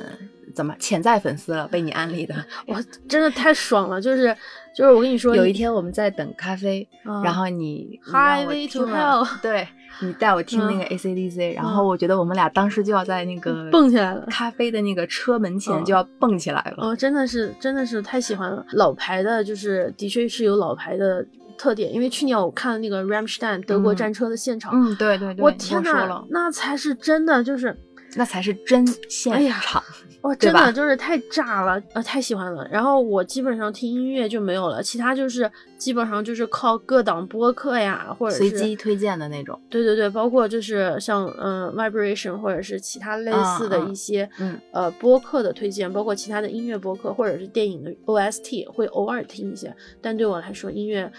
[0.55, 1.69] 怎么潜在粉丝了？
[1.69, 2.35] 被你安利的。
[2.67, 4.01] 我，真的太爽了！
[4.01, 4.37] 就是
[4.77, 9.67] 就是我跟你说，有一天我们在等咖啡，啊然后你 Highway to Hell 对
[10.03, 16.89] 你带我听那个 ACDC，、然后我觉得我们俩当时就要在那个蹦起来了咖啡的那个车门前嗯就要蹦起来了。
[16.89, 18.67] 哦，真的是真的是太喜欢了。
[18.73, 21.25] 老牌的，就是的确是有老牌的
[21.57, 27.77] 特点，因为去年我看了那个 Ramstein 德国嗯战车的现场，嗯，对对对，我天呐我说了，，那才是真的，就是
[28.15, 29.83] 那才是真现场。
[30.23, 32.67] 哇， 真的就是太炸了，呃，太喜欢了。
[32.73, 39.61] 然后我基本上听音乐就没有了，其他就是基本上就是靠各档播客呀，或者随机推荐的那种。
[39.71, 51.13] 对对对，包括就是像嗯、呃 Vibration 或者是其他类似的一些、嗯呃播客的推荐，包括其他的音乐播客或者是电影的 OST 会偶尔听一些，但对我来说音乐。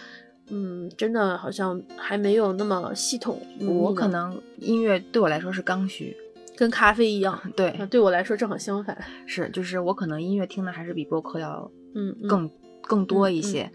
[0.50, 3.40] 嗯，真的好像还没有那么系统。
[3.60, 6.16] 嗯我可能音乐对我来说是刚需，
[6.56, 8.98] 跟咖啡一样，对，啊对我来说正好相反。
[9.26, 12.50] 是就是我可能音乐听的还是比播客要嗯，嗯更、
[12.82, 13.72] 更多一嗯些，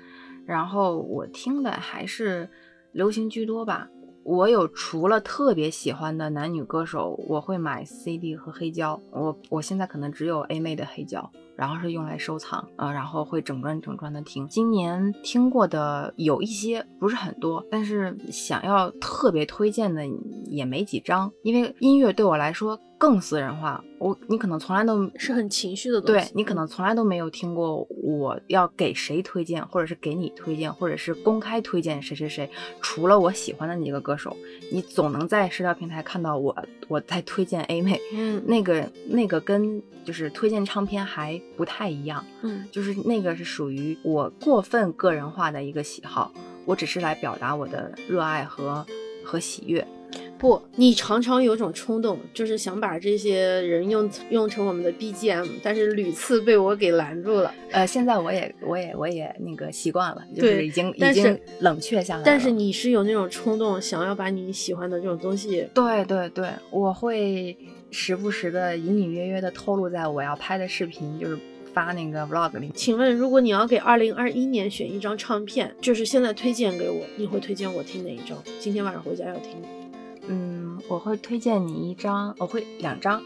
[0.46, 2.48] 然后我听的还是
[2.92, 3.88] 流行居多吧。
[4.24, 9.00] 我有除了特别喜欢的男女歌手，我会买 CD 和黑胶。
[9.11, 11.28] 我我现在可能只有 A 妹的黑胶，
[11.62, 14.48] 然后是用来收藏啊、呃然后会整专整专的听。
[14.48, 20.05] 今年听过的有一些，不是很多，但是想要特别推荐的
[20.46, 23.81] 也没几张，因为音乐对我来说更私人化。
[24.01, 26.27] 我你可能从来都是很情绪的东西。
[26.27, 32.51] 对你可嗯能从来都没有听过我要给谁推荐，或者是给你推荐，或者是公开推荐谁谁谁。
[32.81, 34.37] 除了我喜欢的那几个歌手，
[34.72, 36.57] 你总能在社交平台看到我
[36.88, 38.01] 我在推荐 A 妹。
[38.12, 46.32] 嗯那个那个跟就是推荐唱片还不太一样，嗯就是那个是属于我过分个人化的一个喜好，
[46.64, 48.84] 我只是来表达我的热爱和
[49.24, 49.86] 和喜悦。
[50.36, 57.54] 不，你常常有种冲动，就是想把这些人用用成我们的 BGM，但是屡次被我给拦住了。
[57.70, 62.24] 呃，现在我也我也我也那个习惯了，就是已经已经冷却下来了。
[62.27, 67.56] 但是你是有那种冲动，想要把你喜欢的这种东西，对对对，我会
[67.92, 71.38] 时不时的隐隐约约的透露在我要拍的视频，就是
[71.72, 72.72] 发那个 vlog 里。
[72.74, 78.42] 请问，如果你要给二零二一年选一张唱片，就是现在推荐给我，你会推荐我听哪一张？
[78.58, 79.62] 今天晚上回家要听。
[80.26, 83.22] 嗯，我会推荐你一张，我会两张，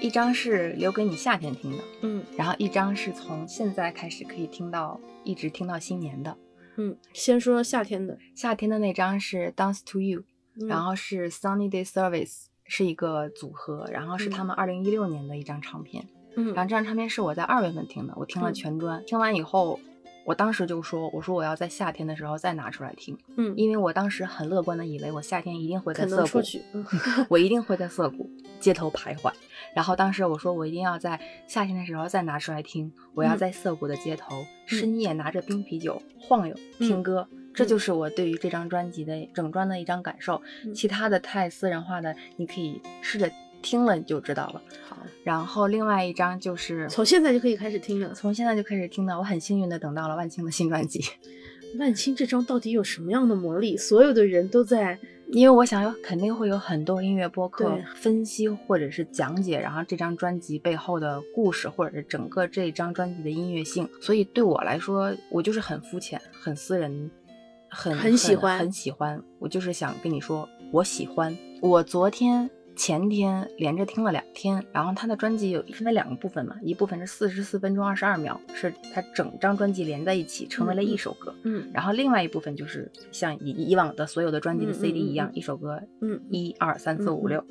[0.00, 6.36] 一张是留给你夏天听的，嗯然后一张是从现在开始可以听到一直听到新年的。
[6.76, 10.20] 嗯，先说夏天的，夏天的那张是 Dance to You，、
[10.60, 16.06] 嗯然后是 Sunny Day Service，是一个组合，然后是他们二零一六年的一张唱片。
[16.38, 19.80] 嗯然后这张唱片是我在二月份听的，我听了嗯全专，听完以后，
[20.26, 26.42] 我当时就说，我说我要在夏天的时候再拿出来听，嗯，因为我当时很乐观的以为我夏天一定会在涩谷，
[27.30, 29.32] 我一定会在涩谷街头徘徊。
[29.74, 37.26] 然后当时我说我一定要在夏天的时候再拿出来听，我要嗯在涩谷的街头、深夜拿着冰啤酒晃悠听嗯歌。
[37.56, 43.28] 这就是我对于这张专辑的整专的一张感受，嗯其他的太私人化的，你可以试着
[43.62, 44.62] 听了你就知道了。
[44.86, 48.12] 好，然后另外一张就是从现在就可以开始听了。
[48.12, 51.00] 从现在就开始听的，我很幸运的等到了万青的新专辑，
[51.80, 53.74] 万青这张到底有什么样的魔力？
[53.74, 54.98] 所有的人都在，
[55.28, 67.10] 因为我想有肯定会有很多音乐播客分析或者是讲解，然后这张专辑背后的故事，或者是整个这张专辑的音乐性，所以对我来说，我就是很肤浅、很私人。
[67.76, 69.22] 很很喜欢很喜欢。
[69.38, 71.36] 我就是想跟你说，我喜欢。
[71.60, 81.34] 我昨天、前天连着听了两天，然后他的专辑有分为两个部分嘛，一部分是四十四分钟二十二秒，是他整张专辑连在一起成为了一首歌。
[81.44, 87.44] 嗯然后另外一部分就是像以以往的所有的专辑的 CD 嗯一样，嗯一首歌嗯，一二三四五六。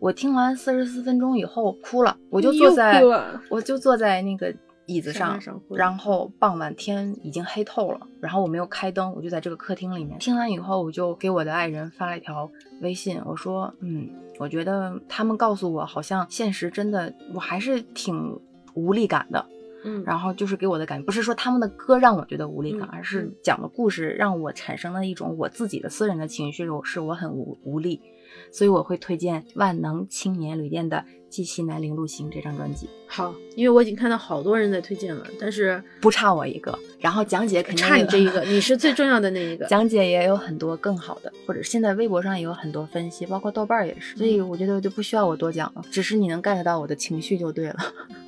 [0.00, 3.02] 我听完四十四分钟以后哭了，我就坐在
[3.48, 4.52] 我就坐在那个
[4.86, 14.08] 椅子上然后傍晚天已经黑透了，然后我没有开灯，我就在这个客厅里面听完以后，我就给我的爱人发了一条微信，我说，嗯，
[14.38, 18.40] 我觉得他们告诉我，好像现实真的我还是挺
[18.74, 19.46] 无力感的。
[19.84, 28.00] 嗯，然后就是给我的感觉，不是说他们的歌让我觉得无力感，嗯而是嗯讲的故事让我产生了一种我自己的私人的情绪，我是我很无无力，
[28.52, 30.98] 所以我会推荐万能青年旅店的
[31.30, 36.78] 《寄西南零路行》这张专辑，好，因为我已经看到好多人在推荐了，但是不差我一个。
[37.00, 39.64] 然后讲解肯定有差你这一个，你是最重要的那一个。
[39.72, 47.76] 讲解也有很多更好的，或者现在微博上也有很多分析，包括豆瓣儿也是，所以我觉得就不需要我多讲了，只是你能 get 到我的情绪就对了，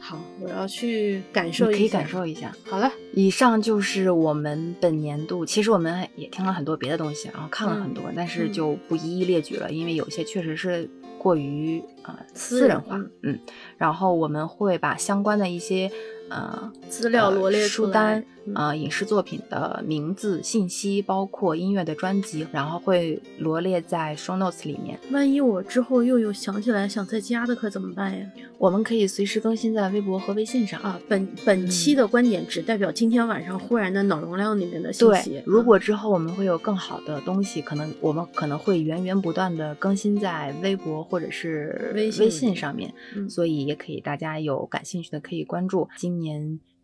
[0.06, 2.06] 好，我要去感受一下，可以感。
[2.06, 2.54] 受一下。
[2.66, 10.86] 好了，以上就是我们本年度，其实我们也听了很多别的东西，然后看了很多，但是嗯就不一一列举了，因为有些确实是
[11.16, 13.38] 过于啊、呃私人化嗯，嗯，
[13.78, 15.90] 然后我们会把相关的一些
[16.34, 18.22] 呃资料罗列书单
[18.54, 24.98] 呃影视作品的名字、信息，包括音乐的专辑，然后会罗列在 show notes 里面。
[25.10, 28.26] 万一我之后又有想起来想在家的可怎么办呀？
[28.58, 45.88] 我们可以随时更新在微博和微信上啊，本本期的观点只代表今天晚上忽然的脑容量里面的信息对。，如果嗯之后我们会有更好的东西，可能我们可能会源源不断的更新在微博或者是微信微信上面，嗯所以也可以大家有感兴趣的可以关注。
[45.96, 46.23] 今年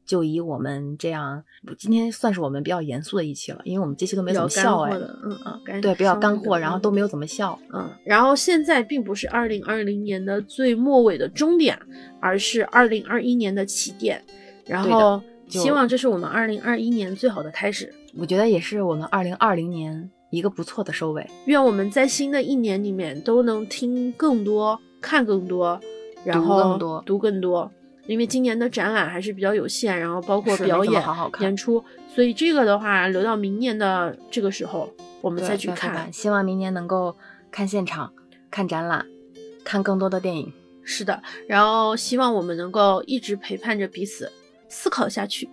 [0.04, 1.44] 就以我们这样，
[1.78, 7.56] 今天算是我们比较严肃的一期了，因为我们这期都没怎么笑哎，嗯嗯，干对，比较干货，然后都没有怎么笑。
[7.72, 11.78] 嗯，然后现在并不是二零二零年的最末尾的终点，
[12.20, 14.20] 而是二零二一年的起点。
[14.66, 17.94] 然后希望这是我们二零二一年最好的开始。
[18.18, 21.24] 我觉得也是我们二零二零年一个不错的收尾。
[21.44, 25.80] 愿我们在新的一年里面都能听更多、看更多，
[26.24, 27.70] 然后更多读更多。
[28.10, 31.82] 因为今年的展览还是比较有限，然后包括表演、好好看演出，
[32.12, 36.12] 所以这个的话留到明年的这个时候我们再去看。。
[36.12, 37.16] 希望明年能够
[37.52, 38.12] 看现场、
[38.50, 39.06] 看展览、
[39.64, 40.52] 看更多的电影。
[40.82, 44.32] 是的，然后希望我们能够一直陪伴着彼此
[44.68, 45.48] 思考下去。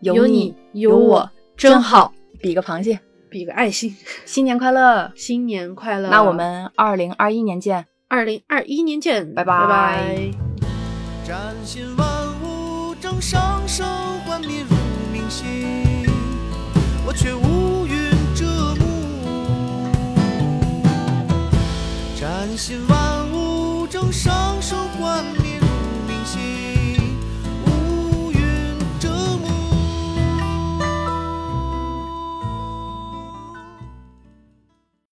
[0.00, 3.00] 有你你有我我真真好，比个螃蟹。
[3.28, 3.92] 比个爱心，
[4.24, 5.10] 新年快乐！
[5.16, 6.08] 新年快乐！
[6.10, 7.86] 那我们二零二一年见。
[8.06, 10.45] 二零二一年见，拜拜拜拜
[11.26, 12.06] 崭新万
[12.40, 13.84] 物正上升，
[14.24, 14.76] 幻灭如
[15.12, 16.08] 明星，
[17.04, 18.44] 我却乌云遮
[18.76, 19.90] 目。
[22.16, 24.55] 崭新万物正上升。